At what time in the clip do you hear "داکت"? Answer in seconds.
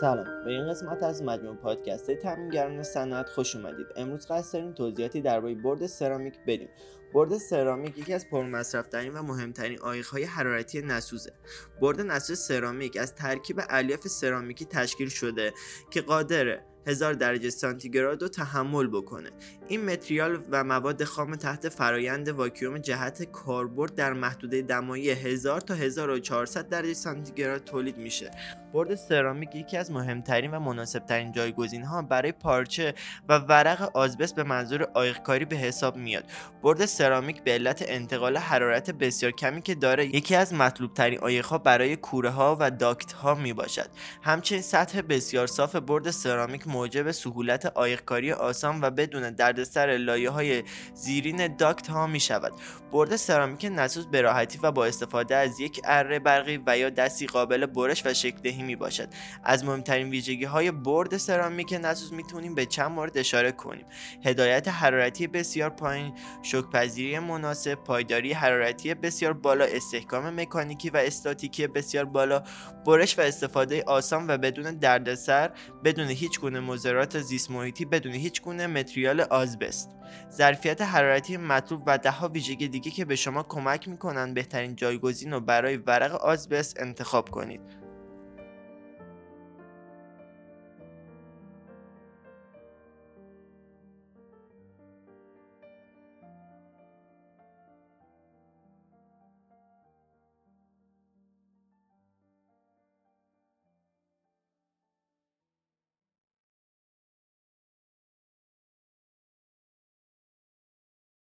42.70-43.12, 51.56-51.88